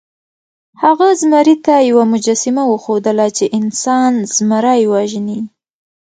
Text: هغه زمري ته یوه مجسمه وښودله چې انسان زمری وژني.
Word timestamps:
هغه 0.83 1.07
زمري 1.21 1.55
ته 1.65 1.75
یوه 1.89 2.03
مجسمه 2.13 2.63
وښودله 2.67 3.27
چې 3.37 3.45
انسان 3.59 4.13
زمری 4.35 4.81
وژني. 4.91 5.39